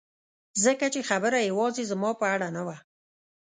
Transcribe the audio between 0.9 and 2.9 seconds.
چې خبره یوازې زما په اړه نه وه